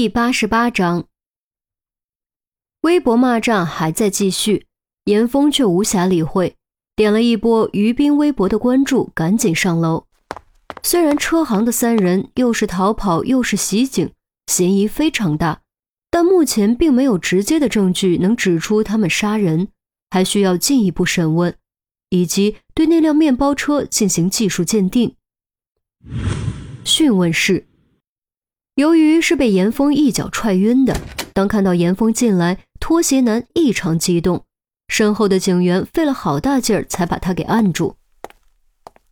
[0.00, 1.04] 第八十八章，
[2.80, 4.66] 微博骂战还在继续，
[5.04, 6.56] 严峰却无暇理会，
[6.96, 10.06] 点了一波于斌微博的关注，赶紧上楼。
[10.82, 14.10] 虽然车行的三人又是逃跑又是袭警，
[14.46, 15.60] 嫌疑非常大，
[16.10, 19.68] 但目前并没有直接的证据能指出他们杀人，
[20.08, 21.54] 还需要进一步审问，
[22.08, 25.14] 以及对那辆面包车进行技术鉴定。
[26.84, 27.66] 讯问室。
[28.80, 30.98] 由于是被严峰一脚踹晕的，
[31.34, 34.46] 当看到严峰进来，拖鞋男异常激动，
[34.88, 37.96] 身后的警员费了好大劲儿才把他给按住。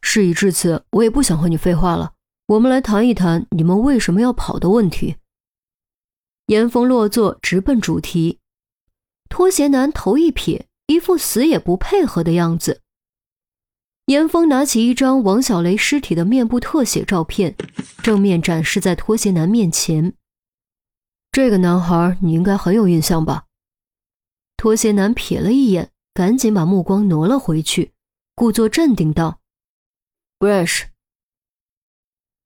[0.00, 2.12] 事已至此，我也不想和你废话了，
[2.46, 5.16] 我们来谈一谈你们为什么要跑的问题。
[6.46, 8.38] 严峰落座，直奔主题。
[9.28, 12.80] 拖鞋男头一撇，一副死也不配合的样子。
[14.08, 17.54] 严峰拿起一张王小雷尸体的面部特写照片，
[18.02, 20.14] 正面展示在拖鞋男面前。
[21.30, 23.44] 这个男孩你应该很有印象吧？
[24.56, 27.92] 拖鞋男瞥了一眼，赶紧把目光挪了回去，
[28.34, 29.40] 故作镇定道
[30.40, 30.86] ：“不认识。”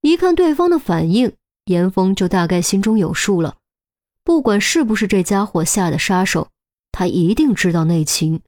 [0.03, 1.31] 一看对方的反应，
[1.63, 3.55] 严峰就大概心中有数了。
[4.25, 6.49] 不管是不是这家伙下的杀手，
[6.91, 8.41] 他一定知道内情。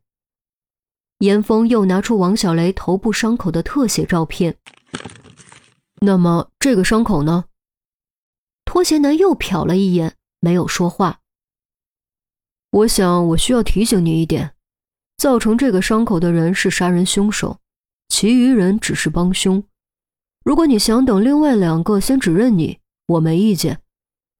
[1.19, 4.57] 严峰又拿出王小雷头部伤口的特写照片。
[6.01, 7.45] 那么这个伤口呢？
[8.65, 11.21] 拖鞋男又瞟了一眼，没有说话。
[12.71, 14.53] 我想我需要提醒你一点：
[15.17, 17.59] 造成这个伤口的人是杀人凶手，
[18.09, 19.63] 其余人只是帮凶。
[20.43, 23.79] 如果你想等另外两个先指认你，我没意见。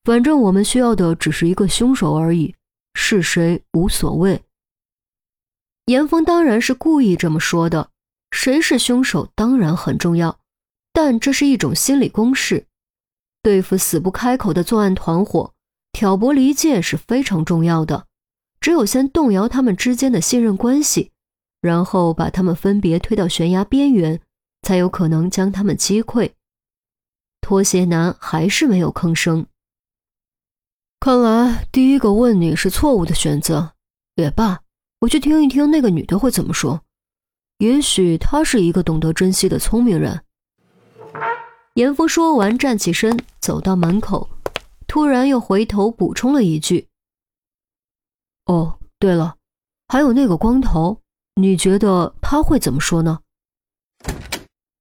[0.04, 2.54] 反正我们需要的只是一个凶手而已，
[2.94, 4.45] 是谁无所谓。
[5.86, 7.92] 严峰当然是故意这么说的，
[8.32, 10.40] 谁是凶手当然很重要，
[10.92, 12.66] 但这是一种心理攻势。
[13.44, 15.54] 对付死不开口的作案团伙，
[15.92, 18.08] 挑拨离间是非常重要的。
[18.60, 21.12] 只有先动摇他们之间的信任关系，
[21.62, 24.20] 然后把他们分别推到悬崖边缘，
[24.64, 26.32] 才有可能将他们击溃。
[27.42, 29.46] 拖鞋男还是没有吭声。
[31.00, 33.76] 看来第一个问你是错误的选择，
[34.16, 34.65] 也罢。
[35.00, 36.82] 我去听一听那个女的会怎么说，
[37.60, 40.24] 也许她是一个懂得珍惜的聪明人。
[41.76, 44.30] 严峰说完，站起身走到门口，
[44.88, 46.88] 突然又回头补充了一句
[48.48, 49.36] ：“哦，对了，
[49.90, 51.02] 还有那个光头，
[51.36, 53.20] 你觉得他会怎么说呢？”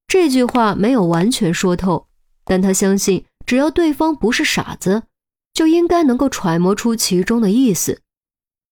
[0.07, 2.07] 这句话没有完全说透，
[2.45, 5.03] 但他相信，只要对方不是傻子，
[5.53, 8.01] 就应该能够揣摩出其中的意思。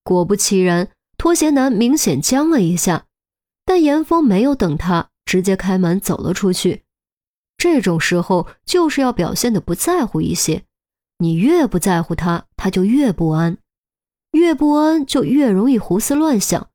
[0.04, 0.88] 果不其然。
[1.22, 3.06] 拖鞋男明显僵了一下，
[3.64, 6.82] 但严峰没有等他，直接开门走了出去。
[7.56, 10.64] 这种时候就是要表现的不在乎一些，
[11.18, 13.56] 你越不在乎他，他就越不安，
[14.32, 16.70] 越不安就越容易胡思乱想，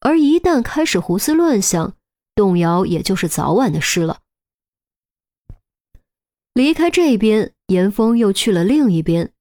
[0.00, 1.96] 而一旦开始胡思乱想，
[2.34, 4.18] 动摇也就是早晚的事了。
[6.52, 9.32] 离开这边，严峰又去了另一边，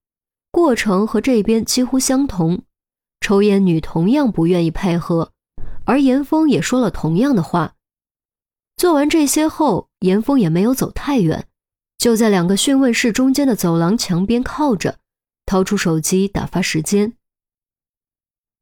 [0.49, 2.63] 过程和这边几乎相同。
[3.21, 5.33] 抽烟女同样不愿意配合，
[5.85, 7.75] 而严峰也说了同样的话。
[8.77, 11.47] 做完这些后，严峰也没有走太远，
[11.97, 14.99] 就在两个讯问室中间的走廊墙边靠着，
[15.45, 17.13] 掏出手机打发时间。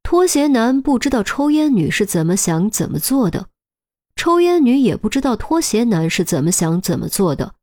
[0.02, 3.50] 拖鞋男不知道抽烟女是怎么想怎么做的，
[4.16, 7.54] 抽烟女也不知道拖鞋男是怎么想怎么做的，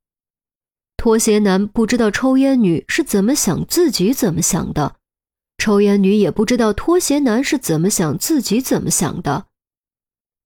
[0.96, 4.96] 拖鞋男不知道抽烟女是怎么想自己怎么想的。
[5.58, 9.46] 抽烟女也不知道拖鞋男是怎么想，自己怎么想的。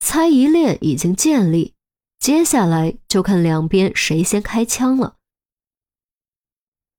[0.01, 1.75] 猜疑链已经建立，
[2.21, 5.17] 接下来就看两边谁先开枪了。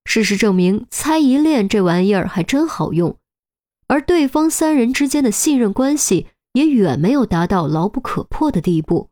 [0.03, 3.16] 事实证明，猜疑链这玩意儿还真好用，
[3.88, 9.09] 而对方三人之间的信任关系也远没有达到牢不可破的地步。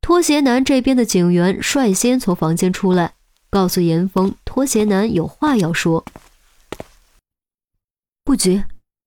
[0.00, 3.14] 拖鞋男这边的警员率先从房间出来，
[3.48, 6.04] 告诉严峰，拖鞋男有话要说。
[8.34, 8.64] 不急，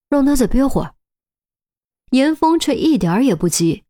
[0.08, 0.96] 让他再憋会儿。
[2.12, 3.84] 严峰却一点也不急。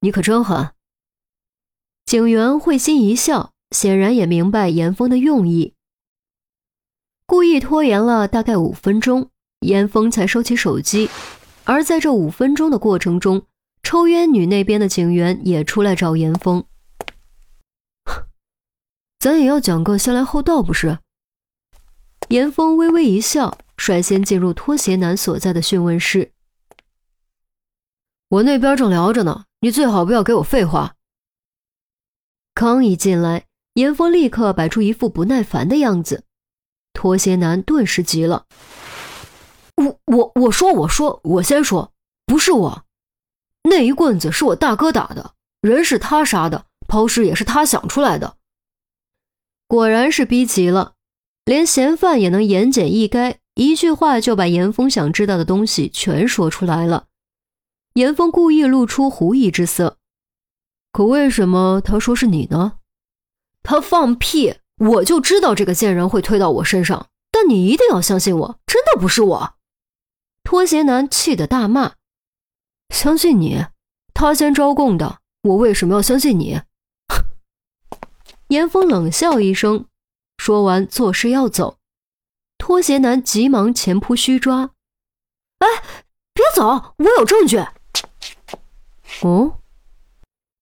[0.00, 0.72] 你可真狠！
[2.04, 5.74] 警员会心一笑，显然也明白严峰的用意。
[7.26, 9.30] 故意拖延了大概五分钟，
[9.60, 11.08] 严峰才收起手机。
[11.62, 13.46] 而在这五分钟的过程中，
[13.84, 16.64] 抽烟女那边的警员也出来找严峰。
[19.20, 20.98] 咱也要讲个先来后到，不是？
[22.30, 26.30] 严峰微微一笑，率先进入拖鞋男所在的讯问室。
[28.28, 30.94] 我那边正聊着呢，你最好不要给我废话。
[32.54, 36.22] 刚一进来，严峰立刻摆出一副不耐烦的样子。
[36.92, 38.46] 拖鞋男顿时急了
[39.74, 41.92] ：“我我我说我说我先说，
[42.26, 42.84] 不是我，
[43.64, 48.36] 那一棍子是我大哥打的，人是他杀的，抛尸也是他想出来的。”
[49.66, 50.94] 果然是逼急了，
[51.44, 57.06] 连嫌犯也能言简意赅，一句话就把严峰想知道的东西全说出来了。
[57.94, 59.98] 严峰故意露出狐疑之色，
[60.92, 62.74] 可为什么他说是你呢？
[63.62, 64.56] 他放屁！
[64.78, 69.54] 我就知道这个贱人会推到我身上，但你一定要相信我，真的不是我！
[70.42, 71.96] 拖鞋男气得大骂
[72.94, 73.66] ：“相信你？
[74.14, 76.62] 他先招供的，我为什么要相信你？”
[78.48, 79.84] 严峰冷笑一声，
[80.40, 81.76] 说完作势要走，
[82.56, 84.70] 拖鞋男急忙前扑虚抓
[85.60, 85.66] ：“哎，
[86.32, 87.58] 别走，我有证据！”
[89.20, 89.58] 哦，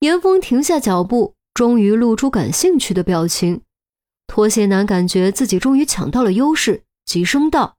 [0.01, 3.63] 严峰停下脚步，终于露出感兴趣的表情。
[4.27, 7.77] 拖鞋男感觉自己终于抢到了优势，急声道：“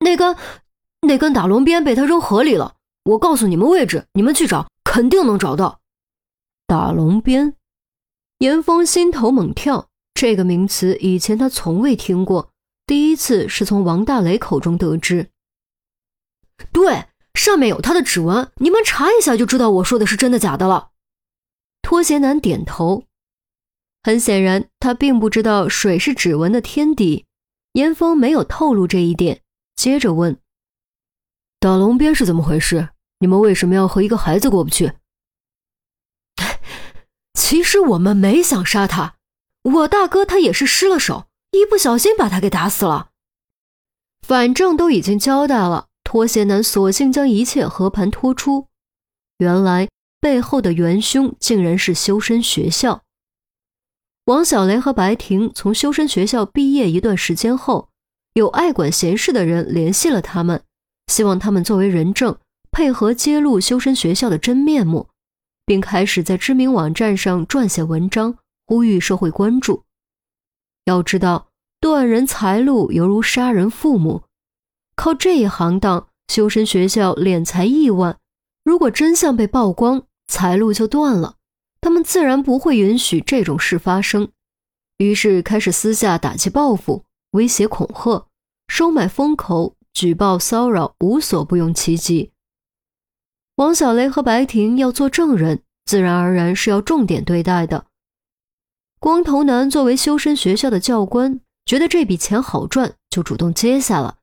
[0.00, 0.34] 那根，
[1.02, 2.76] 那根打龙鞭被他扔河里了。
[3.04, 5.80] 我告诉你们位置，你们去找，肯定能找到。”
[6.66, 7.56] 打龙鞭。
[8.38, 9.89] 严峰心头猛跳，
[10.20, 12.52] 这个名词以前他从未听过，
[12.84, 15.30] 第一次是从王大雷口中得知。
[16.70, 20.90] 对，上面有他的指纹，你们查一下就知道我说的是真的假的了。
[21.80, 23.04] 拖鞋男点头，
[24.02, 27.24] 很显然他并不知道水是指纹的天敌。
[27.72, 29.40] 严峰没有透露这一点，
[29.74, 30.38] 接着问
[31.58, 32.90] ：“打龙鞭是怎么回事？
[33.20, 34.92] 你们为什么要和一个孩子过不去？”
[37.32, 39.16] 其实我们没想杀他，
[39.62, 43.10] 我大哥他也是失了手，一不小心把他给打死了。
[44.22, 48.68] 反正都已经交代了，拖鞋男索性将一切和盘托出。
[49.38, 49.88] 原来
[50.20, 53.02] 背后的元凶竟然是修身学校。
[54.26, 57.88] 王小雷和白婷从修身学校毕业一段时间后，
[58.34, 60.62] 有爱管闲事的人联系了他们，
[61.08, 62.38] 希望他们作为人证，
[62.70, 65.08] 配合揭露修身学校的真面目。
[65.66, 68.36] 并开始在知名网站上撰写文章，
[68.70, 69.82] 呼吁社会关注。
[70.84, 71.48] 要知道，
[71.80, 74.22] 断人财路犹如杀人父母，
[74.94, 78.16] 靠这一行当，修身学校敛财亿万。
[78.62, 81.34] 如果真相被曝光，财路就断了，
[81.80, 84.30] 他们自然不会允许这种事发生。
[84.98, 88.28] 于是开始私下打击报复、威胁恐吓、
[88.68, 92.30] 收买风口、举报骚扰，无所不用其极。
[93.56, 97.86] 王小雷和白婷要做证人，自然而然是要重点对待的。
[99.00, 104.18] 光头男作为修身学校的教官，觉得这笔钱好赚，就主动接下了。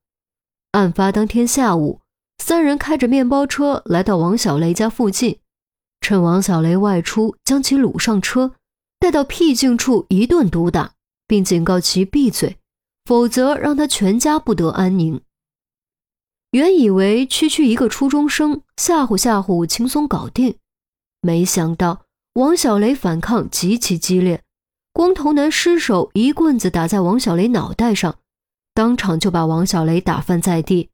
[0.74, 2.02] 案发当天下午，
[2.38, 5.40] 三人开着面包车来到王小雷家附近，
[6.00, 8.54] 趁王小雷外出，将其掳上车，
[9.00, 10.92] 带到僻静处一顿毒打，
[11.26, 12.58] 并警告其闭嘴，
[13.06, 15.20] 否则让他全家不得安宁。
[16.52, 20.56] 原以为区区一个初中生吓唬吓唬轻松搞定，
[21.22, 24.44] 没想到王小雷反抗极其激烈，
[24.98, 28.18] 光头男失手一棍子打在王小雷脑袋上，
[28.74, 30.90] 当场就把王小雷打翻在地。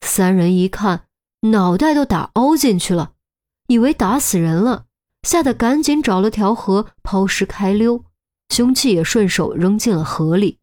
[0.00, 1.04] 三人一看
[1.42, 3.12] 脑袋都打凹进去了，
[3.68, 4.86] 以为打死人了，
[5.22, 8.04] 吓得赶紧找了条河抛尸开溜，
[8.48, 10.58] 凶器也顺手扔进了河里。